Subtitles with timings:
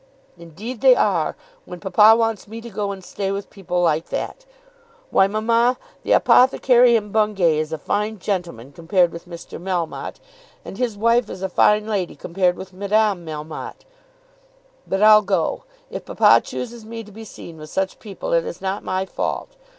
[0.35, 4.47] "Indeed they are when papa wants me to go and stay with people like that.
[5.11, 9.61] Why, mamma, the apothecary in Bungay is a fine gentleman compared with Mr.
[9.61, 10.19] Melmotte,
[10.65, 13.85] and his wife is a fine lady compared with Madame Melmotte.
[14.87, 15.65] But I'll go.
[15.91, 19.49] If papa chooses me to be seen with such people it is not my fault.